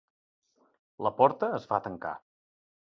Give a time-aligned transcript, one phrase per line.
[1.09, 2.17] La porta es va tancar.